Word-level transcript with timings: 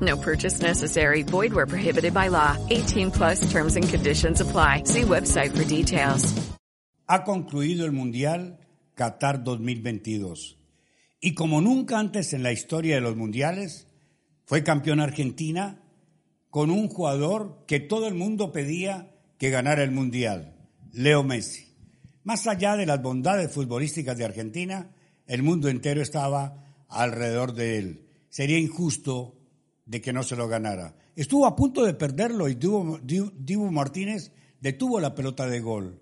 No 0.00 0.16
purchase 0.16 0.60
necessary. 0.60 1.22
Void 1.22 1.52
where 1.52 1.66
prohibited 1.66 2.12
by 2.12 2.28
law. 2.28 2.56
18 2.70 3.10
plus 3.12 3.40
terms 3.50 3.76
and 3.76 3.88
conditions 3.88 4.40
apply. 4.40 4.82
See 4.84 5.02
website 5.02 5.56
for 5.56 5.64
details. 5.64 6.34
Ha 7.08 7.22
concluido 7.22 7.86
el 7.86 7.92
Mundial 7.92 8.58
Qatar 8.96 9.44
2022. 9.44 10.56
Y 11.20 11.34
como 11.34 11.60
nunca 11.60 11.98
antes 11.98 12.32
en 12.32 12.42
la 12.42 12.52
historia 12.52 12.96
de 12.96 13.00
los 13.00 13.16
mundiales, 13.16 13.86
fue 14.44 14.64
campeón 14.64 15.00
Argentina 15.00 15.82
con 16.50 16.70
un 16.70 16.88
jugador 16.88 17.64
que 17.66 17.80
todo 17.80 18.08
el 18.08 18.14
mundo 18.14 18.52
pedía 18.52 19.12
que 19.38 19.50
ganara 19.50 19.82
el 19.82 19.90
Mundial, 19.90 20.56
Leo 20.92 21.22
Messi. 21.22 21.74
Más 22.24 22.46
allá 22.46 22.76
de 22.76 22.86
las 22.86 23.02
bondades 23.02 23.52
futbolísticas 23.52 24.16
de 24.16 24.24
Argentina, 24.24 24.90
el 25.26 25.42
mundo 25.42 25.68
entero 25.68 26.00
estaba 26.00 26.64
alrededor 26.88 27.52
de 27.52 27.78
él. 27.78 28.08
Sería 28.28 28.58
injusto 28.58 29.35
de 29.86 30.00
que 30.00 30.12
no 30.12 30.22
se 30.22 30.36
lo 30.36 30.48
ganara. 30.48 30.94
Estuvo 31.14 31.46
a 31.46 31.56
punto 31.56 31.84
de 31.84 31.94
perderlo 31.94 32.48
y 32.48 32.54
Dibu, 32.54 33.70
Martínez 33.70 34.32
detuvo 34.60 35.00
la 35.00 35.14
pelota 35.14 35.46
de 35.46 35.60
gol. 35.60 36.00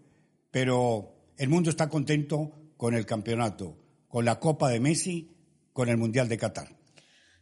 Pero 0.50 1.14
el 1.36 1.48
mundo 1.48 1.70
está 1.70 1.88
contento 1.88 2.52
con 2.76 2.94
el 2.94 3.06
campeonato, 3.06 3.76
con 4.08 4.24
la 4.24 4.40
Copa 4.40 4.70
de 4.70 4.80
Messi, 4.80 5.36
con 5.72 5.88
el 5.88 5.98
Mundial 5.98 6.28
de 6.28 6.38
Qatar. 6.38 6.76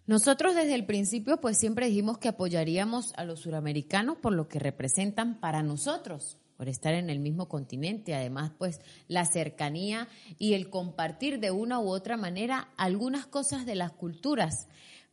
Nosotros 0.06 0.56
desde 0.56 0.74
el 0.74 0.84
principio 0.84 1.40
pues 1.40 1.56
siempre 1.58 1.86
dijimos 1.86 2.18
que 2.18 2.28
apoyaríamos 2.28 3.12
a 3.16 3.24
los 3.24 3.40
suramericanos 3.40 4.18
por 4.18 4.32
lo 4.32 4.48
que 4.48 4.58
representan 4.58 5.38
para 5.38 5.62
nosotros, 5.62 6.38
por 6.56 6.68
estar 6.68 6.94
en 6.94 7.08
el 7.08 7.20
mismo 7.20 7.48
continente, 7.48 8.14
además 8.14 8.50
pues 8.58 8.80
la 9.06 9.24
cercanía 9.26 10.08
y 10.38 10.54
el 10.54 10.70
compartir 10.70 11.38
de 11.38 11.52
una 11.52 11.78
u 11.78 11.88
otra 11.88 12.16
manera 12.16 12.68
algunas 12.76 13.26
cosas 13.26 13.64
de 13.64 13.76
las 13.76 13.92
culturas. 13.92 14.66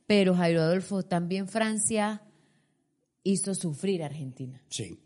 Pero 0.10 0.34
Jairo 0.34 0.64
Adolfo, 0.64 1.04
también 1.04 1.48
Francia 1.48 2.24
hizo 3.22 3.54
sufrir 3.54 4.02
a 4.02 4.08
Argentina. 4.08 4.60
Sí. 4.68 5.00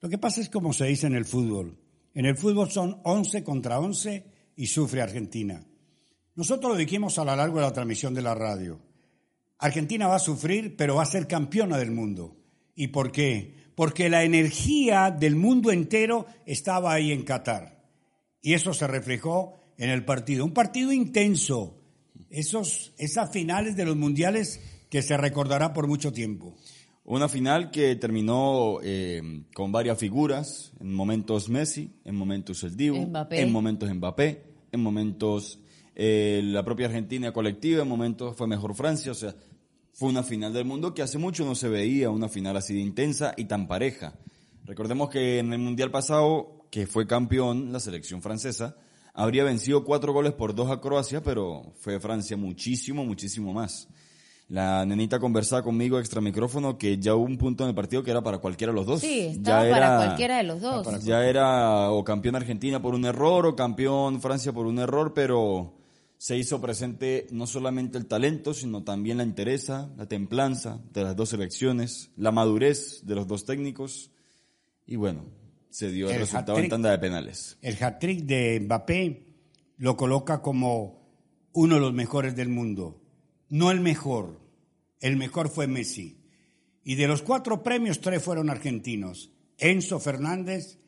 Lo 0.00 0.08
que 0.08 0.18
pasa 0.18 0.40
es 0.40 0.48
como 0.48 0.72
se 0.72 0.84
dice 0.84 1.08
en 1.08 1.16
el 1.16 1.24
fútbol. 1.24 1.76
En 2.14 2.26
el 2.26 2.36
fútbol 2.36 2.70
son 2.70 3.00
11 3.02 3.42
contra 3.42 3.80
11 3.80 4.24
y 4.54 4.66
sufre 4.68 5.02
Argentina. 5.02 5.66
Nosotros 6.36 6.70
lo 6.70 6.78
dijimos 6.78 7.18
a 7.18 7.24
lo 7.24 7.34
largo 7.34 7.56
de 7.56 7.62
la 7.62 7.72
transmisión 7.72 8.14
de 8.14 8.22
la 8.22 8.36
radio. 8.36 8.80
Argentina 9.58 10.06
va 10.06 10.14
a 10.14 10.20
sufrir, 10.20 10.76
pero 10.76 10.94
va 10.94 11.02
a 11.02 11.06
ser 11.06 11.26
campeona 11.26 11.76
del 11.76 11.90
mundo. 11.90 12.36
¿Y 12.76 12.86
por 12.86 13.10
qué? 13.10 13.52
Porque 13.74 14.08
la 14.08 14.22
energía 14.22 15.10
del 15.10 15.34
mundo 15.34 15.72
entero 15.72 16.26
estaba 16.44 16.92
ahí 16.92 17.10
en 17.10 17.24
Qatar. 17.24 17.82
Y 18.40 18.54
eso 18.54 18.72
se 18.72 18.86
reflejó 18.86 19.58
en 19.76 19.90
el 19.90 20.04
partido. 20.04 20.44
Un 20.44 20.54
partido 20.54 20.92
intenso. 20.92 21.82
Esos, 22.30 22.92
esas 22.98 23.30
finales 23.32 23.76
de 23.76 23.84
los 23.84 23.96
mundiales 23.96 24.60
que 24.90 25.02
se 25.02 25.16
recordará 25.16 25.72
por 25.72 25.86
mucho 25.86 26.12
tiempo. 26.12 26.54
Una 27.04 27.28
final 27.28 27.70
que 27.70 27.94
terminó 27.94 28.78
eh, 28.82 29.44
con 29.54 29.70
varias 29.70 29.96
figuras, 29.96 30.72
en 30.80 30.92
momentos 30.92 31.48
Messi, 31.48 31.92
en 32.04 32.16
momentos 32.16 32.64
el 32.64 32.72
Mbappé. 32.72 33.40
en 33.42 33.52
momentos 33.52 33.94
Mbappé, 33.94 34.42
en 34.72 34.80
momentos 34.80 35.60
eh, 35.94 36.40
la 36.44 36.64
propia 36.64 36.86
Argentina 36.86 37.32
colectiva, 37.32 37.82
en 37.82 37.88
momentos 37.88 38.36
fue 38.36 38.48
mejor 38.48 38.74
Francia, 38.74 39.12
o 39.12 39.14
sea, 39.14 39.36
fue 39.92 40.08
una 40.08 40.24
final 40.24 40.52
del 40.52 40.64
mundo 40.64 40.94
que 40.94 41.02
hace 41.02 41.16
mucho 41.16 41.44
no 41.44 41.54
se 41.54 41.68
veía 41.68 42.10
una 42.10 42.28
final 42.28 42.56
así 42.56 42.74
de 42.74 42.80
intensa 42.80 43.34
y 43.36 43.44
tan 43.44 43.68
pareja. 43.68 44.18
Recordemos 44.64 45.08
que 45.08 45.38
en 45.38 45.52
el 45.52 45.60
Mundial 45.60 45.92
pasado, 45.92 46.66
que 46.70 46.88
fue 46.88 47.06
campeón 47.06 47.72
la 47.72 47.78
selección 47.78 48.20
francesa, 48.20 48.76
habría 49.16 49.44
vencido 49.44 49.82
cuatro 49.82 50.12
goles 50.12 50.34
por 50.34 50.54
dos 50.54 50.70
a 50.70 50.80
Croacia, 50.80 51.22
pero 51.22 51.72
fue 51.80 51.98
Francia 51.98 52.36
muchísimo, 52.36 53.04
muchísimo 53.04 53.52
más. 53.52 53.88
La 54.48 54.84
nenita 54.84 55.18
conversaba 55.18 55.62
conmigo 55.62 55.98
extra 55.98 56.20
micrófono 56.20 56.78
que 56.78 56.98
ya 56.98 57.16
hubo 57.16 57.24
un 57.24 57.36
punto 57.36 57.64
en 57.64 57.70
el 57.70 57.74
partido 57.74 58.04
que 58.04 58.12
era 58.12 58.22
para 58.22 58.38
cualquiera 58.38 58.72
de 58.72 58.76
los 58.76 58.86
dos. 58.86 59.00
Sí, 59.00 59.20
estaba 59.20 59.64
ya 59.64 59.70
para 59.70 59.86
era, 59.86 59.96
cualquiera 59.96 60.36
de 60.36 60.42
los 60.44 60.60
dos. 60.60 61.04
Ya 61.04 61.26
era 61.26 61.90
o 61.90 62.04
campeón 62.04 62.36
Argentina 62.36 62.80
por 62.80 62.94
un 62.94 63.06
error 63.06 63.46
o 63.46 63.56
campeón 63.56 64.20
Francia 64.20 64.52
por 64.52 64.66
un 64.66 64.78
error, 64.78 65.14
pero 65.14 65.74
se 66.18 66.36
hizo 66.36 66.60
presente 66.60 67.26
no 67.32 67.46
solamente 67.46 67.98
el 67.98 68.06
talento, 68.06 68.54
sino 68.54 68.84
también 68.84 69.16
la 69.16 69.24
interesa, 69.24 69.90
la 69.96 70.06
templanza 70.06 70.78
de 70.92 71.02
las 71.02 71.16
dos 71.16 71.30
selecciones, 71.30 72.10
la 72.16 72.30
madurez 72.30 73.00
de 73.04 73.14
los 73.14 73.26
dos 73.26 73.46
técnicos 73.46 74.10
y 74.86 74.96
bueno, 74.96 75.24
se 75.76 75.90
dio 75.90 76.06
el, 76.08 76.14
El 76.14 76.20
resultado 76.20 76.52
en 76.52 76.64
hat-trick. 76.64 76.70
tanda 76.70 76.90
de 76.90 76.98
penales. 76.98 77.58
El 77.60 77.76
hat-trick 77.82 78.22
de 78.24 78.60
Mbappé 78.60 79.26
lo 79.76 79.94
coloca 79.94 80.40
como 80.40 81.06
uno 81.52 81.74
de 81.74 81.80
los 81.82 81.92
mejores 81.92 82.34
del 82.34 82.48
mundo. 82.48 83.02
No 83.50 83.70
el 83.70 83.80
mejor. 83.80 84.40
El 85.00 85.18
mejor 85.18 85.50
fue 85.50 85.66
Messi. 85.66 86.22
Y 86.82 86.94
de 86.94 87.06
los 87.06 87.20
cuatro 87.20 87.62
premios, 87.62 88.00
tres 88.00 88.22
fueron 88.22 88.48
argentinos. 88.48 89.30
Enzo 89.58 90.00
Fernández, 90.00 90.78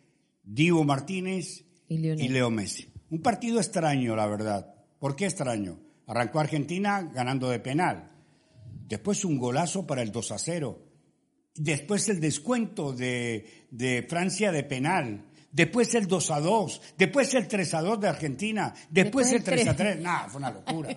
Divo 0.43 0.85
Martínez 0.85 1.67
Y 1.87 1.99
Lionel. 1.99 2.33
Leo 2.33 2.51
Messi. 2.51 2.91
Un 3.11 3.21
partido 3.21 3.59
extraño, 3.59 4.17
la 4.17 4.27
verdad. 4.27 4.75
¿Por 4.99 5.17
qué 5.17 5.27
extraño? 5.27 5.81
Arrancó 6.07 6.41
Argentina 6.41 7.03
ganando 7.13 7.51
de 7.51 7.61
penal. 7.61 8.11
Después 8.87 9.23
un 9.27 9.37
golazo 9.37 9.87
para 9.87 10.01
el 10.01 10.13
2 10.13 10.33
a 10.33 10.39
0. 10.39 10.88
Después 11.59 12.09
el 12.09 12.21
descuento 12.21 12.93
de, 12.93 13.67
de 13.71 14.07
Francia 14.09 14.53
de 14.53 14.63
penal. 14.65 15.25
Después 15.51 15.95
el 15.95 16.07
2 16.07 16.31
a 16.31 16.41
2. 16.41 16.83
Después 16.99 17.35
el 17.35 17.49
3 17.49 17.75
a 17.75 17.81
2 17.83 18.01
de 18.01 18.09
Argentina. 18.09 18.75
Después, 18.91 19.31
Después 19.31 19.33
el 19.33 19.37
el 19.39 19.45
3 19.65 19.69
a 19.69 19.77
3. 19.77 19.95
3. 19.95 20.05
Nada, 20.05 20.29
fue 20.29 20.39
una 20.39 20.51
locura. 20.51 20.89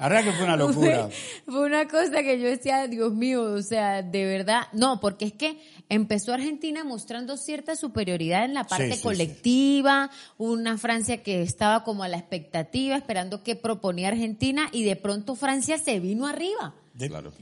Verdad 0.00 0.24
que 0.24 0.32
fue 0.32 0.44
una 0.44 0.56
locura. 0.56 1.08
Fue, 1.08 1.52
fue 1.52 1.66
una 1.66 1.88
cosa 1.88 2.22
que 2.22 2.40
yo 2.40 2.46
decía, 2.48 2.86
Dios 2.86 3.12
mío, 3.12 3.42
o 3.42 3.62
sea, 3.62 4.02
de 4.02 4.24
verdad, 4.24 4.62
no, 4.72 5.00
porque 5.00 5.24
es 5.26 5.32
que 5.32 5.60
empezó 5.88 6.32
Argentina 6.32 6.84
mostrando 6.84 7.36
cierta 7.36 7.74
superioridad 7.74 8.44
en 8.44 8.54
la 8.54 8.64
parte 8.64 8.84
Sí, 8.86 8.92
sí, 8.92 8.96
sí. 8.98 9.02
colectiva, 9.02 10.10
una 10.38 10.78
Francia 10.78 11.22
que 11.24 11.42
estaba 11.42 11.82
como 11.82 12.04
a 12.04 12.08
la 12.08 12.16
expectativa, 12.16 12.96
esperando 12.96 13.42
qué 13.42 13.56
proponía 13.56 14.08
Argentina, 14.08 14.68
y 14.72 14.84
de 14.84 14.94
pronto 14.96 15.34
Francia 15.34 15.78
se 15.78 15.98
vino 15.98 16.26
arriba. 16.28 16.74
De- 16.94 17.08
Claro. 17.08 17.32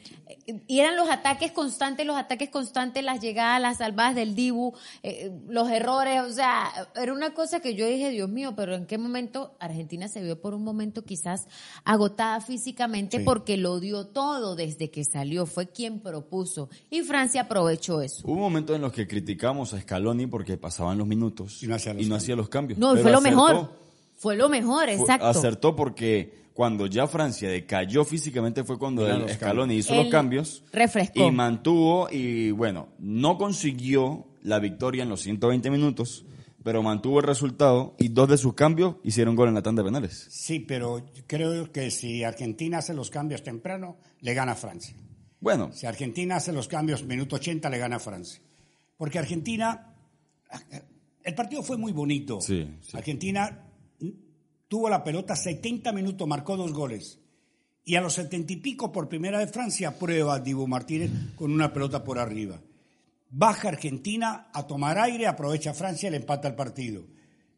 Y 0.66 0.78
eran 0.80 0.96
los 0.96 1.08
ataques 1.10 1.52
constantes, 1.52 2.06
los 2.06 2.16
ataques 2.16 2.48
constantes, 2.50 3.02
las 3.02 3.20
llegadas, 3.20 3.60
las 3.60 3.78
salvadas 3.78 4.14
del 4.14 4.34
Dibu, 4.34 4.72
eh, 5.02 5.30
los 5.48 5.68
errores, 5.70 6.20
o 6.22 6.32
sea, 6.32 6.70
era 6.94 7.12
una 7.12 7.34
cosa 7.34 7.60
que 7.60 7.74
yo 7.74 7.86
dije, 7.86 8.10
Dios 8.10 8.28
mío, 8.28 8.54
pero 8.56 8.74
¿en 8.74 8.86
qué 8.86 8.98
momento 8.98 9.56
Argentina 9.58 10.06
se 10.08 10.22
vio 10.22 10.40
por 10.40 10.54
un 10.54 10.64
momento 10.64 11.04
quizás 11.04 11.46
agotada 11.84 12.40
físicamente 12.40 13.18
Sí. 13.18 13.24
porque 13.24 13.56
lo 13.56 13.80
dio 13.80 14.06
todo 14.06 14.54
desde 14.54 14.90
que 14.90 15.04
salió, 15.04 15.44
fue 15.46 15.68
quien 15.68 16.00
propuso 16.00 16.68
y 16.90 17.02
Francia 17.02 17.42
aprovechó 17.42 18.00
eso. 18.02 18.22
Hubo 18.26 18.36
momentos 18.36 18.76
en 18.76 18.82
los 18.82 18.92
que 18.92 19.06
criticamos 19.08 19.72
a 19.74 19.80
Scaloni 19.80 20.26
porque 20.26 20.56
pasaban 20.56 20.98
los 20.98 21.06
minutos 21.06 21.62
Y 21.62 21.66
no 21.66 21.74
hacía 21.74 21.94
los 21.94 21.98
cambios. 22.06 22.36
los 22.36 22.48
cambios. 22.48 22.78
No, 22.78 22.90
Pero 22.92 23.02
fue 23.02 23.12
lo 23.12 23.18
acertó. 23.18 23.36
mejor, 23.36 23.70
fue 24.18 24.36
lo 24.36 24.48
mejor, 24.50 24.84
Fue- 24.84 24.92
exacto. 24.94 25.26
Acertó 25.26 25.74
porque 25.74 26.46
cuando 26.52 26.86
ya 26.86 27.06
Francia 27.06 27.48
decayó 27.48 28.04
físicamente 28.04 28.64
fue 28.64 28.78
cuando 28.78 29.08
el 29.08 29.20
los 29.20 29.32
Scaloni 29.32 29.76
hizo 29.76 29.94
Él 29.94 30.00
los 30.02 30.08
cambios 30.08 30.64
refrescó. 30.72 31.26
y 31.26 31.30
mantuvo 31.30 32.08
y 32.10 32.50
bueno, 32.50 32.88
no 32.98 33.38
consiguió 33.38 34.26
la 34.42 34.58
victoria 34.58 35.04
en 35.04 35.08
los 35.08 35.20
120 35.20 35.70
minutos, 35.70 36.24
pero 36.64 36.82
mantuvo 36.82 37.20
el 37.20 37.26
resultado 37.26 37.94
y 37.98 38.08
dos 38.08 38.28
de 38.28 38.36
sus 38.38 38.54
cambios 38.54 38.96
hicieron 39.04 39.36
gol 39.36 39.48
en 39.48 39.54
la 39.54 39.62
tanda 39.62 39.82
de 39.82 39.88
penales. 39.88 40.26
Sí, 40.30 40.58
pero 40.60 41.04
creo 41.28 41.70
que 41.70 41.90
si 41.92 42.24
Argentina 42.24 42.78
hace 42.78 42.92
los 42.94 43.10
cambios 43.10 43.42
temprano, 43.44 43.96
le 44.20 44.34
gana 44.34 44.52
a 44.52 44.56
Francia. 44.56 44.96
Bueno, 45.40 45.70
Si 45.72 45.86
Argentina 45.86 46.34
hace 46.36 46.52
los 46.52 46.66
cambios 46.66 47.04
minuto 47.04 47.36
80, 47.36 47.70
le 47.70 47.78
gana 47.78 47.96
a 47.96 48.00
Francia. 48.00 48.42
Porque 48.96 49.20
Argentina, 49.20 49.94
el 51.22 51.34
partido 51.34 51.62
fue 51.62 51.76
muy 51.76 51.92
bonito. 51.92 52.40
Sí, 52.40 52.68
sí. 52.80 52.96
Argentina 52.96 53.64
tuvo 54.68 54.88
la 54.88 55.02
pelota 55.02 55.34
70 55.34 55.92
minutos, 55.92 56.28
marcó 56.28 56.56
dos 56.56 56.72
goles. 56.72 57.18
Y 57.84 57.96
a 57.96 58.00
los 58.02 58.12
70 58.14 58.52
y 58.52 58.56
pico, 58.56 58.92
por 58.92 59.08
primera 59.08 59.38
vez, 59.38 59.50
Francia 59.50 59.98
prueba 59.98 60.34
a 60.34 60.40
Dibu 60.40 60.66
Martínez 60.66 61.10
con 61.36 61.50
una 61.50 61.72
pelota 61.72 62.04
por 62.04 62.18
arriba. 62.18 62.60
Baja 63.30 63.68
Argentina 63.68 64.48
a 64.52 64.66
tomar 64.66 64.98
aire, 64.98 65.26
aprovecha 65.26 65.72
Francia 65.74 66.08
y 66.08 66.10
le 66.10 66.18
empata 66.18 66.48
el 66.48 66.54
partido. 66.54 67.04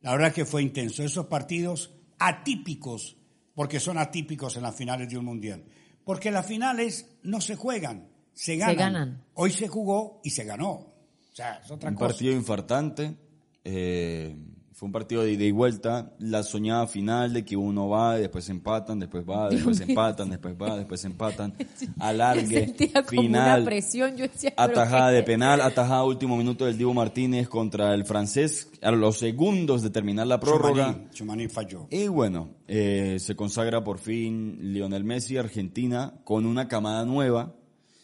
La 0.02 0.12
verdad 0.12 0.32
que 0.32 0.44
fue 0.44 0.62
intenso. 0.62 1.02
Esos 1.02 1.26
partidos 1.26 1.92
atípicos, 2.18 3.16
porque 3.54 3.80
son 3.80 3.98
atípicos 3.98 4.56
en 4.56 4.62
las 4.62 4.76
finales 4.76 5.08
de 5.08 5.18
un 5.18 5.24
mundial. 5.24 5.64
Porque 6.04 6.30
las 6.30 6.46
finales 6.46 7.06
no 7.24 7.40
se 7.40 7.56
juegan, 7.56 8.08
se 8.32 8.56
ganan. 8.56 8.76
ganan. 8.76 9.24
Hoy 9.34 9.50
se 9.50 9.68
jugó 9.68 10.20
y 10.24 10.30
se 10.30 10.44
ganó. 10.44 10.70
O 10.70 11.34
sea, 11.34 11.60
es 11.64 11.70
otra 11.70 11.90
un 11.90 11.96
cosa. 11.96 12.08
partido 12.08 12.32
infartante. 12.32 13.16
eh, 13.64 14.36
Fue 14.80 14.86
un 14.86 14.92
partido 14.92 15.24
de 15.24 15.32
ida 15.32 15.44
y 15.44 15.50
vuelta, 15.50 16.14
la 16.20 16.42
soñada 16.42 16.86
final 16.86 17.34
de 17.34 17.44
que 17.44 17.54
uno 17.54 17.90
va, 17.90 18.16
y 18.16 18.22
después 18.22 18.48
empatan, 18.48 18.98
después 18.98 19.24
va, 19.28 19.50
después 19.50 19.78
empatan, 19.78 20.30
después 20.30 20.54
va, 20.54 20.78
después 20.78 21.04
empatan, 21.04 21.52
alargue, 21.98 22.64
Sentía 22.64 23.02
como 23.02 23.20
final, 23.20 23.60
una 23.60 23.64
presión, 23.66 24.16
yo 24.16 24.26
decía, 24.26 24.54
¿pero 24.56 24.72
atajada 24.72 25.10
qué? 25.10 25.16
de 25.16 25.22
penal, 25.24 25.60
atajada 25.60 26.02
último 26.04 26.34
minuto 26.38 26.64
del 26.64 26.78
Dibu 26.78 26.94
Martínez 26.94 27.46
contra 27.46 27.92
el 27.92 28.06
francés, 28.06 28.70
a 28.80 28.90
los 28.90 29.18
segundos 29.18 29.82
de 29.82 29.90
terminar 29.90 30.26
la 30.26 30.40
prórroga. 30.40 30.86
Chouamani, 30.86 31.10
Chouamani 31.10 31.48
falló. 31.48 31.86
Y 31.90 32.08
bueno, 32.08 32.48
eh, 32.66 33.18
se 33.18 33.36
consagra 33.36 33.84
por 33.84 33.98
fin 33.98 34.72
Lionel 34.72 35.04
Messi, 35.04 35.36
Argentina, 35.36 36.14
con 36.24 36.46
una 36.46 36.68
camada 36.68 37.04
nueva, 37.04 37.52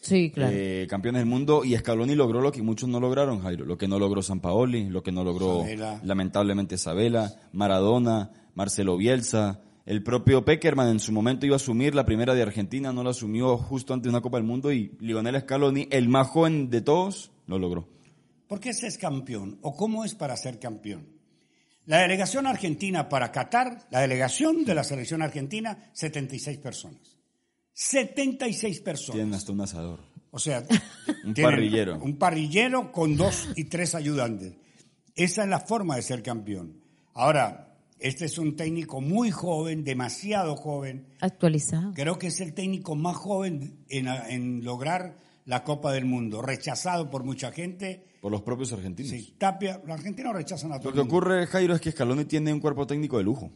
Sí, 0.07 0.31
claro. 0.31 0.53
eh, 0.55 0.87
campeones 0.89 1.19
del 1.19 1.29
mundo, 1.29 1.65
y 1.65 1.75
Scaloni 1.75 2.15
logró 2.15 2.39
lo 2.39 2.53
que 2.53 2.61
muchos 2.61 2.87
no 2.87 3.01
lograron, 3.01 3.41
Jairo, 3.41 3.65
lo 3.65 3.77
que 3.77 3.89
no 3.89 3.99
logró 3.99 4.21
San 4.21 4.39
Paoli, 4.39 4.89
lo 4.89 5.03
que 5.03 5.11
no 5.11 5.25
logró 5.25 5.63
Sabela. 5.63 5.99
lamentablemente 6.01 6.77
Sabela, 6.77 7.33
Maradona, 7.51 8.31
Marcelo 8.55 8.95
Bielsa, 8.95 9.59
el 9.85 10.03
propio 10.03 10.45
Peckerman 10.45 10.87
en 10.87 11.01
su 11.01 11.11
momento 11.11 11.45
iba 11.45 11.55
a 11.55 11.57
asumir 11.57 11.93
la 11.93 12.05
primera 12.05 12.33
de 12.33 12.41
Argentina, 12.41 12.93
no 12.93 13.03
la 13.03 13.09
asumió 13.09 13.57
justo 13.57 13.93
antes 13.93 14.05
de 14.05 14.09
una 14.11 14.21
Copa 14.21 14.37
del 14.37 14.47
Mundo, 14.47 14.71
y 14.71 14.95
Lionel 15.01 15.41
Scaloni, 15.41 15.89
el 15.91 16.07
más 16.07 16.27
joven 16.27 16.69
de 16.69 16.79
todos, 16.79 17.31
lo 17.45 17.59
logró. 17.59 17.89
¿Por 18.47 18.61
qué 18.61 18.73
se 18.73 18.87
es 18.87 18.97
campeón? 18.97 19.59
¿O 19.61 19.75
cómo 19.75 20.05
es 20.05 20.15
para 20.15 20.37
ser 20.37 20.57
campeón? 20.57 21.05
La 21.85 21.99
delegación 21.99 22.47
argentina 22.47 23.09
para 23.09 23.33
Qatar, 23.33 23.87
la 23.91 23.99
delegación 23.99 24.63
de 24.63 24.73
la 24.73 24.85
selección 24.85 25.21
argentina, 25.21 25.89
76 25.91 26.59
personas. 26.59 27.16
76 27.79 28.81
personas. 28.81 29.13
Tienen 29.13 29.33
hasta 29.35 29.51
un 29.51 29.61
asador. 29.61 29.99
O 30.31 30.39
sea, 30.39 30.65
Un 31.23 31.35
parrillero. 31.35 31.99
Un 31.99 32.17
parrillero 32.17 32.91
con 32.91 33.15
dos 33.15 33.49
y 33.55 33.65
tres 33.65 33.93
ayudantes. 33.93 34.55
Esa 35.13 35.43
es 35.43 35.49
la 35.49 35.59
forma 35.59 35.95
de 35.95 36.01
ser 36.01 36.23
campeón. 36.23 36.81
Ahora, 37.13 37.77
este 37.99 38.25
es 38.25 38.39
un 38.39 38.55
técnico 38.55 38.99
muy 38.99 39.29
joven, 39.29 39.83
demasiado 39.83 40.55
joven. 40.55 41.05
Actualizado. 41.21 41.93
Creo 41.93 42.17
que 42.17 42.27
es 42.27 42.41
el 42.41 42.55
técnico 42.55 42.95
más 42.95 43.15
joven 43.15 43.85
en, 43.89 44.07
en 44.07 44.63
lograr 44.63 45.17
la 45.45 45.63
Copa 45.63 45.91
del 45.93 46.05
Mundo, 46.05 46.41
rechazado 46.41 47.11
por 47.11 47.23
mucha 47.23 47.51
gente. 47.51 48.07
Por 48.21 48.31
los 48.31 48.41
propios 48.41 48.73
argentinos. 48.73 49.11
Sí, 49.11 49.35
Tapia, 49.37 49.81
los 49.85 49.99
argentinos 49.99 50.33
rechazan 50.33 50.73
a 50.73 50.79
todo 50.79 50.89
Lo 50.89 50.95
que 50.95 51.01
ocurre, 51.01 51.45
Jairo, 51.45 51.75
es 51.75 51.81
que 51.81 51.91
Scaloni 51.91 52.25
tiene 52.25 52.51
un 52.51 52.59
cuerpo 52.59 52.87
técnico 52.87 53.19
de 53.19 53.23
lujo. 53.23 53.51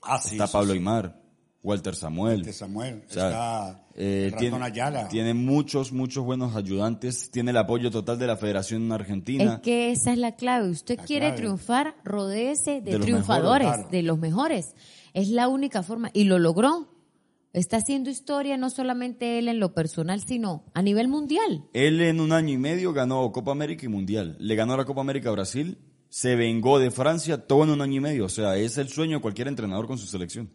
Ah, 0.00 0.18
sí, 0.18 0.36
está 0.36 0.46
Pablo 0.46 0.72
sí. 0.72 0.78
Aymar, 0.78 1.25
Walter 1.66 1.94
Samuel. 1.96 2.36
Walter 2.36 2.54
Samuel, 2.54 3.02
O 3.08 3.12
sea, 3.12 3.26
está 3.28 3.86
eh, 3.96 4.28
ratón 4.32 4.38
tiene, 4.50 4.64
Ayala. 4.64 5.08
tiene 5.08 5.34
muchos, 5.34 5.90
muchos 5.90 6.24
buenos 6.24 6.54
ayudantes. 6.54 7.30
Tiene 7.32 7.50
el 7.50 7.56
apoyo 7.56 7.90
total 7.90 8.18
de 8.20 8.28
la 8.28 8.36
Federación 8.36 8.92
Argentina. 8.92 9.54
Es 9.54 9.60
que 9.60 9.90
esa 9.90 10.12
es 10.12 10.18
la 10.18 10.36
clave. 10.36 10.70
Usted 10.70 10.96
La 10.98 11.04
quiere 11.04 11.26
clave. 11.26 11.36
triunfar, 11.38 11.96
rodéese 12.04 12.80
de, 12.80 12.92
De 12.92 12.92
los 12.98 13.00
triunfadores, 13.02 13.66
mejores, 13.66 13.84
claro. 13.86 13.90
de 13.90 14.02
los 14.02 14.18
mejores. 14.18 14.74
Es 15.12 15.28
la 15.28 15.48
única 15.48 15.82
forma. 15.82 16.10
Y 16.12 16.24
lo 16.24 16.38
logró. 16.38 16.88
Está 17.52 17.78
haciendo 17.78 18.10
historia 18.10 18.56
no 18.58 18.70
solamente 18.70 19.38
él 19.38 19.48
en 19.48 19.58
lo 19.58 19.72
personal, 19.74 20.20
sino 20.20 20.62
a 20.74 20.82
nivel 20.82 21.08
mundial. 21.08 21.64
Él 21.72 22.00
en 22.02 22.20
un 22.20 22.30
año 22.32 22.52
y 22.52 22.58
medio 22.58 22.92
ganó 22.92 23.32
Copa 23.32 23.50
América 23.50 23.86
y 23.86 23.88
Mundial. 23.88 24.36
Le 24.38 24.54
ganó 24.54 24.76
la 24.76 24.84
Copa 24.84 25.00
América 25.00 25.30
a 25.30 25.32
Brasil. 25.32 25.78
Se 26.10 26.36
vengó 26.36 26.78
de 26.78 26.90
Francia 26.92 27.46
todo 27.46 27.64
en 27.64 27.70
un 27.70 27.80
año 27.80 27.96
y 27.96 28.00
medio. 28.00 28.26
O 28.26 28.28
sea, 28.28 28.56
es 28.56 28.78
el 28.78 28.88
sueño 28.88 29.16
de 29.16 29.22
cualquier 29.22 29.48
entrenador 29.48 29.86
con 29.86 29.96
su 29.98 30.06
selección. 30.06 30.50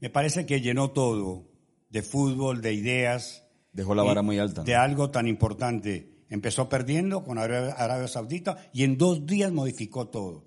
Me 0.00 0.10
parece 0.10 0.46
que 0.46 0.60
llenó 0.60 0.90
todo, 0.90 1.44
de 1.90 2.02
fútbol, 2.02 2.62
de 2.62 2.72
ideas. 2.72 3.44
Dejó 3.72 3.94
la 3.94 4.02
y 4.04 4.06
vara 4.06 4.22
muy 4.22 4.38
alta. 4.38 4.62
¿no? 4.62 4.64
De 4.64 4.74
algo 4.74 5.10
tan 5.10 5.26
importante. 5.26 6.10
Empezó 6.28 6.68
perdiendo 6.68 7.24
con 7.24 7.38
Arabia, 7.38 8.06
Saudita 8.08 8.56
y 8.72 8.84
en 8.84 8.96
dos 8.96 9.26
días 9.26 9.50
modificó 9.52 10.08
todo. 10.08 10.44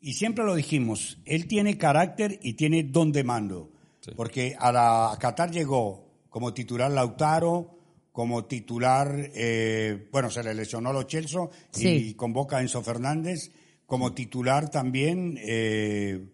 Y 0.00 0.12
siempre 0.14 0.44
lo 0.44 0.54
dijimos, 0.54 1.18
él 1.24 1.48
tiene 1.48 1.78
carácter 1.78 2.38
y 2.42 2.54
tiene 2.54 2.82
don 2.82 3.10
de 3.10 3.24
mando. 3.24 3.70
Porque 4.16 4.54
a, 4.58 4.70
la, 4.70 5.12
a 5.12 5.18
Qatar 5.18 5.50
llegó 5.50 6.04
como 6.28 6.52
titular 6.52 6.90
Lautaro, 6.90 7.78
como 8.12 8.44
titular, 8.44 9.30
eh, 9.34 10.08
bueno, 10.12 10.30
se 10.30 10.42
le 10.44 10.54
lesionó 10.54 10.92
Lo 10.92 11.04
Chelso 11.04 11.50
y 11.74 11.78
Sí. 11.78 12.14
convoca 12.14 12.58
a 12.58 12.60
Enzo 12.60 12.82
Fernández, 12.82 13.50
como 13.86 14.12
titular 14.12 14.70
también, 14.70 15.38
eh, 15.42 16.28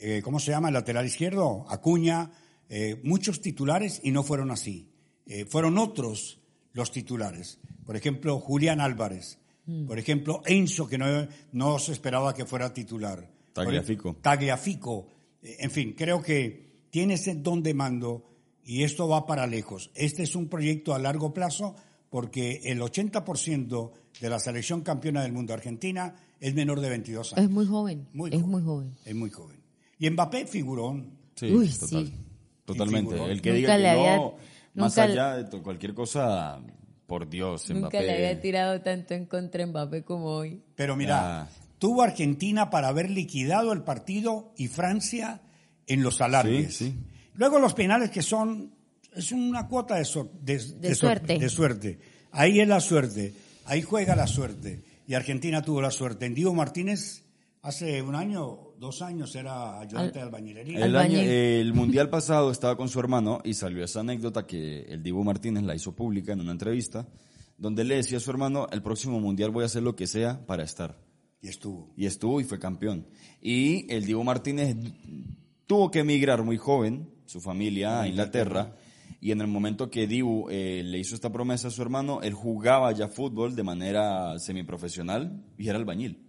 eh, 0.00 0.22
¿cómo 0.22 0.38
se 0.40 0.50
llama 0.50 0.68
el 0.68 0.74
lateral 0.74 1.06
izquierdo? 1.06 1.66
Acuña, 1.68 2.30
eh, 2.68 3.00
muchos 3.04 3.40
titulares 3.40 4.00
y 4.02 4.10
no 4.10 4.22
fueron 4.22 4.50
así. 4.50 4.88
Eh, 5.26 5.44
fueron 5.44 5.78
otros 5.78 6.40
los 6.72 6.90
titulares. 6.92 7.58
Por 7.84 7.96
ejemplo, 7.96 8.38
Julián 8.38 8.80
Álvarez. 8.80 9.38
Por 9.86 9.98
ejemplo, 9.98 10.40
Enzo, 10.46 10.88
que 10.88 10.96
no, 10.96 11.28
no 11.52 11.78
se 11.78 11.92
esperaba 11.92 12.32
que 12.32 12.46
fuera 12.46 12.72
titular. 12.72 13.30
Tagliafico. 13.52 14.16
Tagliafico. 14.22 15.08
Eh, 15.42 15.56
En 15.60 15.70
fin, 15.70 15.92
creo 15.92 16.22
que 16.22 16.86
tiene 16.90 17.14
ese 17.14 17.34
don 17.34 17.62
de 17.62 17.74
mando 17.74 18.24
y 18.64 18.82
esto 18.82 19.08
va 19.08 19.26
para 19.26 19.46
lejos. 19.46 19.90
Este 19.94 20.22
es 20.22 20.34
un 20.34 20.48
proyecto 20.48 20.94
a 20.94 20.98
largo 20.98 21.34
plazo 21.34 21.74
porque 22.08 22.62
el 22.64 22.80
80% 22.80 23.92
de 24.20 24.30
la 24.30 24.38
selección 24.38 24.80
campeona 24.80 25.22
del 25.22 25.32
mundo 25.32 25.52
argentina 25.52 26.14
es 26.40 26.54
menor 26.54 26.80
de 26.80 26.88
22 26.88 27.34
años. 27.34 27.44
Es 27.44 27.50
muy 27.50 27.66
joven. 27.66 28.08
Muy 28.14 28.30
es 28.30 28.36
joven. 28.36 28.50
muy 28.50 28.62
joven. 28.62 28.94
Es 29.04 29.14
muy 29.14 29.30
joven. 29.30 29.58
Y 29.98 30.10
Mbappé, 30.10 30.46
figurón. 30.46 31.10
Sí, 31.34 31.46
Uy, 31.52 31.68
total. 31.68 32.06
sí. 32.06 32.14
Totalmente. 32.64 33.10
figurón. 33.12 33.30
El 33.30 33.40
que 33.42 33.50
Nunca 33.50 33.56
diga 33.60 33.76
que 33.76 33.82
le 33.82 33.88
había- 33.90 34.16
no, 34.16 34.34
más 34.74 34.96
nunca- 34.96 35.02
allá 35.02 35.36
de 35.42 35.62
cualquier 35.62 35.94
cosa, 35.94 36.60
por 37.06 37.28
Dios, 37.28 37.68
Nunca 37.70 37.80
Mbappé. 37.88 38.02
le 38.02 38.12
había 38.14 38.40
tirado 38.40 38.80
tanto 38.82 39.14
en 39.14 39.26
contra 39.26 39.66
Mbappé 39.66 40.02
como 40.04 40.26
hoy. 40.26 40.62
Pero 40.74 40.94
mira, 40.96 41.42
Ah. 41.42 41.48
tuvo 41.78 42.02
Argentina 42.02 42.70
para 42.70 42.88
haber 42.88 43.10
liquidado 43.10 43.72
el 43.72 43.82
partido 43.82 44.52
y 44.56 44.68
Francia 44.68 45.40
en 45.86 46.02
los 46.02 46.20
alargues. 46.20 46.76
Sí, 46.76 46.90
sí. 46.90 46.98
Luego 47.34 47.58
los 47.60 47.72
penales 47.72 48.10
que 48.10 48.20
son, 48.22 48.74
es 49.14 49.32
una 49.32 49.66
cuota 49.68 49.94
de, 49.96 50.04
sor- 50.04 50.30
de, 50.32 50.58
suerte. 50.94 51.38
de 51.38 51.48
suerte. 51.48 51.98
Ahí 52.32 52.60
es 52.60 52.68
la 52.68 52.80
suerte, 52.80 53.32
ahí 53.64 53.80
juega 53.80 54.14
la 54.14 54.26
suerte. 54.26 54.82
Y 55.06 55.14
Argentina 55.14 55.62
tuvo 55.62 55.80
la 55.80 55.90
suerte. 55.90 56.26
En 56.26 56.34
Diego 56.34 56.52
Martínez, 56.52 57.24
hace 57.62 58.02
un 58.02 58.14
año, 58.14 58.72
dos 58.78 59.02
años, 59.02 59.34
era 59.34 59.80
ayudante 59.80 60.08
Al- 60.08 60.12
de 60.12 60.20
albañilería. 60.36 60.84
El, 60.84 60.96
año, 60.96 61.18
el 61.18 61.74
mundial 61.74 62.08
pasado 62.10 62.50
estaba 62.50 62.76
con 62.76 62.88
su 62.88 63.00
hermano 63.00 63.40
y 63.44 63.54
salió 63.54 63.84
esa 63.84 64.00
anécdota 64.00 64.46
que 64.46 64.82
el 64.82 65.02
Dibu 65.02 65.24
Martínez 65.24 65.64
la 65.64 65.74
hizo 65.74 65.94
pública 65.94 66.32
en 66.32 66.40
una 66.40 66.52
entrevista, 66.52 67.06
donde 67.56 67.84
le 67.84 67.96
decía 67.96 68.18
a 68.18 68.20
su 68.20 68.30
hermano, 68.30 68.66
el 68.70 68.82
próximo 68.82 69.20
mundial 69.20 69.50
voy 69.50 69.64
a 69.64 69.66
hacer 69.66 69.82
lo 69.82 69.96
que 69.96 70.06
sea 70.06 70.46
para 70.46 70.62
estar. 70.62 70.98
Y 71.40 71.48
estuvo. 71.48 71.92
Y 71.96 72.06
estuvo 72.06 72.40
y 72.40 72.44
fue 72.44 72.58
campeón. 72.58 73.06
Y 73.40 73.92
el 73.92 74.04
Dibu 74.04 74.24
Martínez 74.24 74.76
tuvo 75.66 75.90
que 75.90 76.00
emigrar 76.00 76.42
muy 76.42 76.56
joven, 76.56 77.10
su 77.26 77.40
familia, 77.40 78.00
a 78.02 78.08
Inglaterra. 78.08 78.74
Y 79.20 79.32
en 79.32 79.40
el 79.40 79.48
momento 79.48 79.90
que 79.90 80.06
Dibu 80.06 80.48
eh, 80.50 80.82
le 80.84 80.98
hizo 80.98 81.14
esta 81.14 81.32
promesa 81.32 81.68
a 81.68 81.70
su 81.70 81.82
hermano, 81.82 82.22
él 82.22 82.34
jugaba 82.34 82.92
ya 82.92 83.08
fútbol 83.08 83.56
de 83.56 83.62
manera 83.64 84.38
semiprofesional 84.38 85.44
y 85.58 85.68
era 85.68 85.78
albañil. 85.78 86.27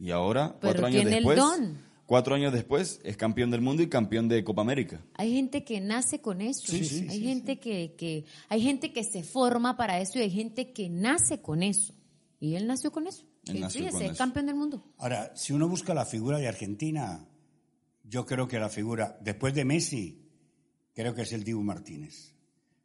Y 0.00 0.10
ahora, 0.10 0.56
Pero 0.60 0.72
cuatro 0.72 0.86
años 0.86 1.02
tiene 1.02 1.18
el 1.18 1.24
después, 1.24 1.38
don. 1.38 1.78
cuatro 2.06 2.34
años 2.34 2.52
después, 2.52 3.00
es 3.04 3.16
campeón 3.16 3.50
del 3.50 3.60
mundo 3.60 3.82
y 3.82 3.88
campeón 3.88 4.28
de 4.28 4.44
Copa 4.44 4.62
América. 4.62 5.00
Hay 5.14 5.32
gente 5.34 5.64
que 5.64 5.80
nace 5.80 6.20
con 6.20 6.40
eso. 6.40 6.70
Sí, 6.70 6.84
sí, 6.84 7.06
hay 7.08 7.18
sí, 7.18 7.24
gente 7.24 7.58
que, 7.58 7.94
que, 7.98 8.24
hay 8.48 8.62
gente 8.62 8.92
que 8.92 9.02
se 9.04 9.22
forma 9.24 9.76
para 9.76 10.00
eso 10.00 10.18
y 10.18 10.22
hay 10.22 10.30
gente 10.30 10.72
que 10.72 10.88
nace 10.88 11.40
con 11.42 11.62
eso. 11.62 11.94
Y 12.40 12.54
él 12.54 12.66
nació 12.68 12.92
con 12.92 13.06
eso. 13.08 13.24
Él 13.46 13.56
Y 13.56 13.60
nació 13.60 13.80
fíjese, 13.80 13.96
con 13.96 14.02
es 14.06 14.10
eso. 14.12 14.18
campeón 14.18 14.46
del 14.46 14.54
mundo. 14.54 14.84
Ahora, 14.98 15.32
si 15.34 15.52
uno 15.52 15.68
busca 15.68 15.92
la 15.94 16.06
figura 16.06 16.38
de 16.38 16.46
Argentina, 16.46 17.26
yo 18.04 18.24
creo 18.24 18.46
que 18.46 18.60
la 18.60 18.68
figura, 18.68 19.18
después 19.20 19.52
de 19.54 19.64
Messi, 19.64 20.22
creo 20.94 21.14
que 21.14 21.22
es 21.22 21.32
el 21.32 21.42
Dibu 21.42 21.62
Martínez. 21.64 22.34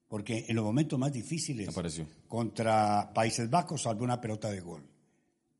Porque 0.07 0.45
en 0.47 0.55
los 0.55 0.65
momentos 0.65 0.97
más 0.97 1.11
difíciles, 1.13 1.69
Apareció. 1.69 2.07
contra 2.27 3.11
Países 3.13 3.49
Bajos, 3.49 3.83
salvó 3.83 4.03
una 4.03 4.19
pelota 4.19 4.49
de 4.49 4.59
gol. 4.61 4.83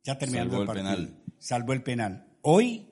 Ya 0.03 0.17
terminando 0.17 0.55
el 0.57 0.61
el 0.61 0.67
partido. 0.67 0.85
penal. 0.89 1.22
Salvó 1.43 1.73
el 1.73 1.83
penal. 1.83 2.25
Hoy, 2.41 2.87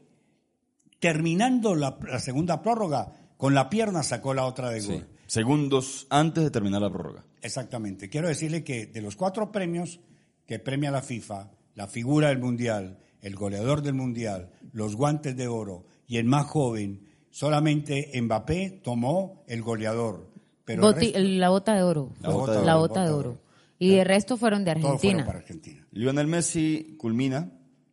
terminando 0.99 1.73
la, 1.75 1.97
la 2.07 2.19
segunda 2.19 2.61
prórroga, 2.61 3.13
con 3.37 3.53
la 3.53 3.69
pierna 3.69 4.03
sacó 4.03 4.33
la 4.33 4.45
otra 4.45 4.69
de 4.69 4.81
Sí. 4.81 4.91
gol. 4.91 5.07
Segundos 5.25 6.05
antes 6.09 6.43
de 6.43 6.51
terminar 6.51 6.81
la 6.81 6.91
prórroga. 6.91 7.23
Exactamente. 7.41 8.09
Quiero 8.09 8.27
decirle 8.27 8.63
que 8.63 8.85
de 8.87 9.01
los 9.01 9.15
cuatro 9.15 9.51
premios 9.51 10.01
que 10.45 10.59
premia 10.59 10.91
la 10.91 11.01
FIFA, 11.01 11.49
la 11.75 11.87
figura 11.87 12.27
del 12.27 12.39
Mundial, 12.39 12.99
el 13.21 13.35
goleador 13.35 13.81
del 13.81 13.93
Mundial, 13.93 14.51
los 14.73 14.95
guantes 14.97 15.37
de 15.37 15.47
oro 15.47 15.85
y 16.05 16.17
el 16.17 16.25
más 16.25 16.45
joven, 16.47 17.07
solamente 17.29 18.11
Mbappé 18.21 18.81
tomó 18.83 19.43
el 19.47 19.61
goleador. 19.61 20.29
Pero 20.65 20.89
el 20.89 20.93
Boti- 20.95 21.13
resto- 21.13 21.19
la 21.39 21.49
bota 21.49 21.73
de 21.75 21.83
oro. 21.83 22.13
La 22.19 22.29
bota 22.29 22.59
de 22.59 22.65
La 22.65 22.77
oro. 22.77 22.87
bota 22.89 23.05
de 23.05 23.11
oro. 23.11 23.41
Y 23.79 23.93
el 23.93 24.05
resto 24.05 24.35
fueron 24.35 24.65
de 24.65 24.73
todos 24.75 24.83
fueron 24.83 24.95
Argentina. 24.97 25.25
para 25.25 25.39
Argentina. 25.39 25.87
Lionel 25.91 26.27
Messi 26.27 26.95
culmina 26.99 27.49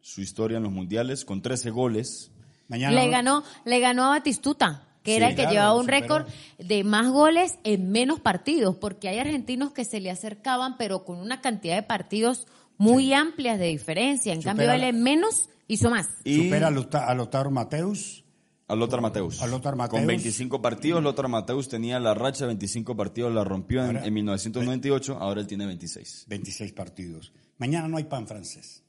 su 0.08 0.20
historia 0.22 0.56
en 0.56 0.62
los 0.62 0.72
mundiales 0.72 1.24
con 1.24 1.42
13 1.42 1.70
goles. 1.70 2.30
Mañana 2.68 3.00
Le 3.02 3.08
ganó, 3.10 3.44
le 3.64 3.80
ganó 3.80 4.04
a 4.06 4.08
Batistuta, 4.10 4.84
que 5.02 5.12
Sí, 5.12 5.16
era 5.18 5.28
el 5.28 5.34
que 5.34 5.42
claro, 5.42 5.52
llevaba 5.52 5.74
un 5.76 5.88
récord 5.88 6.26
de 6.58 6.82
más 6.84 7.08
goles 7.08 7.58
en 7.64 7.90
menos 7.92 8.20
partidos, 8.20 8.76
porque 8.76 9.08
hay 9.08 9.18
argentinos 9.18 9.72
que 9.72 9.84
se 9.84 10.00
le 10.00 10.10
acercaban, 10.10 10.76
pero 10.78 11.04
con 11.04 11.18
una 11.18 11.40
cantidad 11.40 11.76
de 11.76 11.82
partidos 11.82 12.46
muy 12.78 13.12
amplias 13.12 13.58
de 13.58 13.66
diferencia. 13.66 14.32
En 14.32 14.40
cambio, 14.42 14.70
él 14.72 14.82
en 14.84 15.02
menos 15.02 15.48
hizo 15.66 15.90
más. 15.90 16.08
Y 16.24 16.44
Supera 16.44 16.68
a 16.68 17.14
Lothar 17.14 17.50
Mateus. 17.50 18.24
a 18.66 18.74
Lothar 18.76 19.00
Mateus. 19.00 19.40
A 19.42 19.46
Lothar 19.46 19.76
Matthäus. 19.76 20.00
Con 20.00 20.06
25 20.06 20.60
partidos, 20.62 21.02
Lothar 21.02 21.28
Mateus 21.28 21.68
tenía 21.68 21.98
la 22.00 22.14
racha 22.14 22.40
de 22.44 22.48
25 22.48 22.96
partidos, 22.96 23.32
la 23.34 23.44
rompió 23.44 23.80
en, 23.80 23.86
Ahora- 23.96 24.06
en 24.06 24.14
1998, 24.14 25.16
ahora 25.20 25.40
él 25.40 25.46
tiene 25.46 25.66
26. 25.66 26.24
26 26.28 26.72
partidos. 26.72 27.32
Mañana 27.58 27.88
no 27.88 27.96
hay 27.96 28.04
pan 28.04 28.26
francés. 28.26 28.82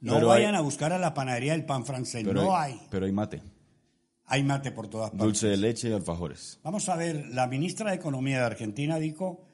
No 0.00 0.14
Pero 0.14 0.28
vayan 0.28 0.54
hay- 0.54 0.58
a 0.60 0.62
buscar 0.62 0.92
a 0.92 0.98
la 0.98 1.12
panadería 1.14 1.54
el 1.54 1.64
pan 1.64 1.84
francés. 1.84 2.24
No 2.24 2.56
hay, 2.56 2.72
hay. 2.74 2.86
Pero 2.90 3.06
hay 3.06 3.12
mate, 3.12 3.42
Hay 4.26 4.42
mate 4.44 4.70
por 4.72 4.88
todas 4.88 5.10
partes. 5.10 5.24
dulce 5.24 5.48
de 5.48 5.56
leche 5.56 5.88
y 5.88 5.92
alfajores. 5.92 6.60
Vamos 6.62 6.88
a 6.88 6.96
ver, 6.96 7.26
la 7.30 7.46
ministra 7.46 7.90
de 7.90 7.96
Economía 7.96 8.38
de 8.40 8.44
Argentina 8.46 8.98
dijo 8.98 9.44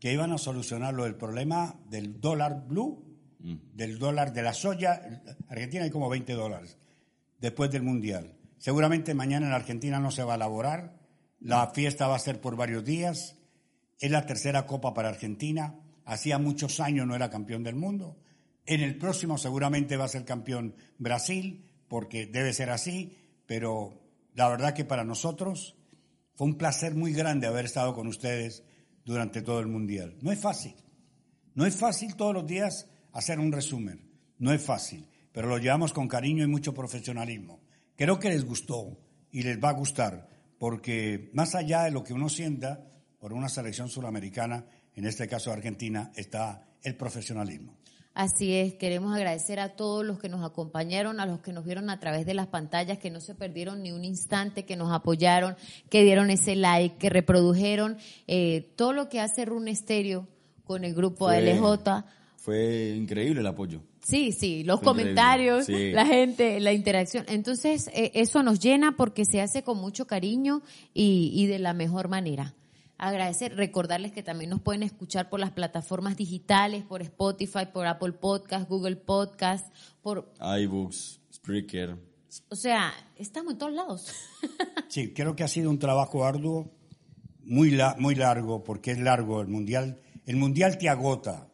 que 0.00 0.12
iban 0.12 0.32
a 0.32 0.38
solucionar 0.38 0.94
lo 0.94 1.04
del 1.04 1.16
problema 1.16 1.74
del 1.88 2.20
dólar 2.20 2.66
blue, 2.68 3.04
del 3.40 3.98
dólar 3.98 4.32
de 4.32 4.42
la 4.42 4.52
soya. 4.52 5.22
Argentina 5.48 5.84
hay 5.84 5.90
como 5.90 6.08
20 6.08 6.32
dólares 6.34 6.76
después 7.40 7.70
del 7.70 7.82
Mundial. 7.82 8.34
Seguramente 8.58 9.14
mañana 9.14 9.46
en 9.46 9.52
Argentina 9.52 9.98
no 9.98 10.10
se 10.10 10.22
va 10.24 10.32
a 10.34 10.36
elaborar. 10.36 10.98
La 11.40 11.68
fiesta 11.70 12.06
va 12.08 12.16
a 12.16 12.20
ser 12.20 12.40
por 12.40 12.54
varios 12.56 12.84
días. 12.84 13.36
Es 14.00 14.10
la 14.10 14.26
tercera 14.26 14.66
copa 14.66 14.92
para 14.94 15.08
Argentina. 15.08 15.74
Hacía 16.04 16.38
muchos 16.38 16.80
años 16.80 17.06
no 17.06 17.14
era 17.16 17.30
campeón 17.30 17.62
del 17.64 17.76
mundo. 17.76 18.16
En 18.70 18.82
el 18.82 18.98
próximo 18.98 19.38
seguramente 19.38 19.96
va 19.96 20.04
a 20.04 20.08
ser 20.08 20.26
campeón 20.26 20.74
Brasil, 20.98 21.64
porque 21.88 22.26
debe 22.26 22.52
ser 22.52 22.68
así. 22.68 23.16
Pero 23.46 23.98
la 24.34 24.46
verdad 24.50 24.74
que 24.74 24.84
para 24.84 25.04
nosotros 25.04 25.74
fue 26.34 26.48
un 26.48 26.58
placer 26.58 26.94
muy 26.94 27.14
grande 27.14 27.46
haber 27.46 27.64
estado 27.64 27.94
con 27.94 28.06
ustedes 28.08 28.62
durante 29.06 29.40
todo 29.40 29.60
el 29.60 29.68
Mundial. 29.68 30.18
No 30.20 30.30
es 30.30 30.38
fácil. 30.38 30.74
No 31.54 31.64
es 31.64 31.76
fácil 31.76 32.14
todos 32.14 32.34
los 32.34 32.46
días 32.46 32.86
hacer 33.12 33.40
un 33.40 33.52
resumen. 33.52 34.12
No 34.36 34.52
es 34.52 34.60
fácil, 34.60 35.08
pero 35.32 35.48
lo 35.48 35.56
llevamos 35.56 35.94
con 35.94 36.06
cariño 36.06 36.44
y 36.44 36.48
mucho 36.48 36.74
profesionalismo. 36.74 37.62
Creo 37.96 38.18
que 38.18 38.28
les 38.28 38.44
gustó 38.44 39.00
y 39.32 39.44
les 39.44 39.58
va 39.58 39.70
a 39.70 39.78
gustar, 39.80 40.28
porque 40.58 41.30
más 41.32 41.54
allá 41.54 41.84
de 41.84 41.90
lo 41.90 42.04
que 42.04 42.12
uno 42.12 42.28
sienta 42.28 42.86
por 43.18 43.32
una 43.32 43.48
selección 43.48 43.88
suramericana, 43.88 44.66
en 44.94 45.06
este 45.06 45.26
caso 45.26 45.50
Argentina, 45.52 46.12
está 46.14 46.68
el 46.82 46.96
profesionalismo. 46.96 47.78
Así 48.20 48.52
es, 48.52 48.74
queremos 48.74 49.14
agradecer 49.14 49.60
a 49.60 49.76
todos 49.76 50.04
los 50.04 50.18
que 50.18 50.28
nos 50.28 50.44
acompañaron, 50.44 51.20
a 51.20 51.26
los 51.26 51.38
que 51.38 51.52
nos 51.52 51.64
vieron 51.64 51.88
a 51.88 52.00
través 52.00 52.26
de 52.26 52.34
las 52.34 52.48
pantallas, 52.48 52.98
que 52.98 53.10
no 53.12 53.20
se 53.20 53.36
perdieron 53.36 53.80
ni 53.80 53.92
un 53.92 54.04
instante, 54.04 54.64
que 54.64 54.74
nos 54.74 54.90
apoyaron, 54.90 55.54
que 55.88 56.02
dieron 56.02 56.28
ese 56.28 56.56
like, 56.56 56.96
que 56.98 57.10
reprodujeron 57.10 57.96
eh, 58.26 58.72
todo 58.74 58.92
lo 58.92 59.08
que 59.08 59.20
hace 59.20 59.44
Rune 59.44 59.72
Stereo 59.72 60.26
con 60.64 60.82
el 60.82 60.94
grupo 60.94 61.26
Fue- 61.26 61.36
ALJ. 61.36 62.04
Fue 62.38 62.94
increíble 62.96 63.38
el 63.40 63.46
apoyo. 63.46 63.82
Sí, 64.02 64.32
sí, 64.32 64.64
los 64.64 64.80
Fue 64.80 64.86
comentarios, 64.86 65.66
sí. 65.66 65.92
la 65.92 66.04
gente, 66.04 66.58
la 66.58 66.72
interacción. 66.72 67.24
Entonces, 67.28 67.88
eh, 67.94 68.10
eso 68.14 68.42
nos 68.42 68.58
llena 68.58 68.96
porque 68.96 69.26
se 69.26 69.40
hace 69.40 69.62
con 69.62 69.78
mucho 69.78 70.08
cariño 70.08 70.62
y, 70.92 71.30
y 71.34 71.46
de 71.46 71.60
la 71.60 71.72
mejor 71.72 72.08
manera. 72.08 72.52
Agradecer, 72.98 73.54
recordarles 73.54 74.10
que 74.12 74.24
también 74.24 74.50
nos 74.50 74.60
pueden 74.60 74.82
escuchar 74.82 75.28
por 75.30 75.38
las 75.38 75.52
plataformas 75.52 76.16
digitales, 76.16 76.82
por 76.82 77.00
Spotify, 77.00 77.66
por 77.72 77.86
Apple 77.86 78.12
Podcast, 78.12 78.68
Google 78.68 78.96
Podcast, 78.96 79.72
por, 80.02 80.32
iBooks, 80.40 81.20
Spreaker. 81.32 81.96
o 82.48 82.56
sea, 82.56 82.92
estamos 83.16 83.52
en 83.52 83.58
todos 83.58 83.72
lados. 83.72 84.12
Sí, 84.88 85.12
creo 85.12 85.36
que 85.36 85.44
ha 85.44 85.48
sido 85.48 85.68
un 85.68 85.78
trabajo 85.78 86.24
arduo, 86.24 86.72
muy, 87.44 87.70
la- 87.70 87.94
muy 87.98 88.14
largo, 88.14 88.64
porque 88.64 88.90
es 88.92 88.98
largo 88.98 89.42
el 89.42 89.48
Mundial. 89.48 90.00
El 90.24 90.36
Mundial 90.36 90.78
te 90.78 90.88
agota, 90.88 91.46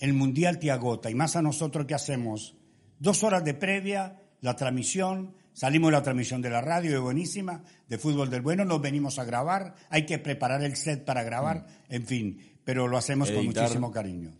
el 0.00 0.12
Mundial 0.12 0.58
te 0.58 0.72
agota, 0.72 1.08
y 1.08 1.14
más 1.14 1.36
a 1.36 1.40
nosotros 1.42 1.86
que 1.86 1.94
hacemos 1.94 2.56
dos 2.98 3.22
horas 3.22 3.44
de 3.44 3.54
previa, 3.54 4.20
la 4.40 4.56
transmisión, 4.56 5.36
salimos 5.58 5.90
de 5.90 5.96
la 5.96 6.02
transmisión 6.04 6.40
de 6.40 6.50
la 6.50 6.60
radio, 6.60 6.94
es 6.94 7.00
buenísima, 7.00 7.64
de 7.88 7.98
fútbol 7.98 8.30
del 8.30 8.42
bueno, 8.42 8.64
nos 8.64 8.80
venimos 8.80 9.18
a 9.18 9.24
grabar, 9.24 9.74
hay 9.90 10.06
que 10.06 10.20
preparar 10.20 10.62
el 10.62 10.76
set 10.76 11.04
para 11.04 11.24
grabar, 11.24 11.66
en 11.88 12.06
fin, 12.06 12.38
pero 12.64 12.86
lo 12.86 12.96
hacemos 12.96 13.28
con 13.32 13.44
muchísimo 13.44 13.90
cariño. 13.90 14.30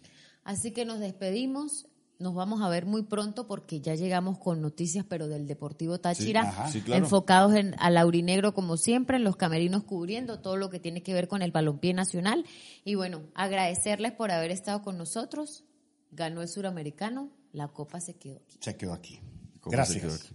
Así 0.44 0.70
que 0.70 0.84
nos 0.84 1.00
despedimos. 1.00 1.86
Nos 2.20 2.34
vamos 2.34 2.62
a 2.62 2.68
ver 2.68 2.84
muy 2.84 3.02
pronto 3.04 3.46
porque 3.46 3.80
ya 3.80 3.94
llegamos 3.94 4.38
con 4.38 4.60
noticias, 4.60 5.04
pero 5.08 5.28
del 5.28 5.46
Deportivo 5.46 6.00
Táchira, 6.00 6.42
ajá. 6.48 6.68
Sí, 6.68 6.80
claro. 6.80 7.04
enfocados 7.04 7.54
en, 7.54 7.76
al 7.78 7.96
aurinegro 7.96 8.54
como 8.54 8.76
siempre, 8.76 9.18
en 9.18 9.24
los 9.24 9.36
camerinos 9.36 9.84
cubriendo 9.84 10.40
todo 10.40 10.56
lo 10.56 10.68
que 10.68 10.80
tiene 10.80 11.04
que 11.04 11.14
ver 11.14 11.28
con 11.28 11.42
el 11.42 11.52
balompié 11.52 11.94
nacional. 11.94 12.44
Y 12.84 12.96
bueno, 12.96 13.22
agradecerles 13.34 14.12
por 14.12 14.32
haber 14.32 14.50
estado 14.50 14.82
con 14.82 14.98
nosotros. 14.98 15.64
Ganó 16.10 16.42
el 16.42 16.48
suramericano, 16.48 17.30
la 17.52 17.68
copa 17.68 18.00
se 18.00 18.14
quedó 18.14 18.36
aquí. 18.36 18.58
Se 18.60 18.76
quedó 18.76 18.94
aquí. 18.94 19.20
¿Cómo 19.60 19.84
se 19.84 20.00
quedó 20.00 20.08
Gracias. 20.08 20.34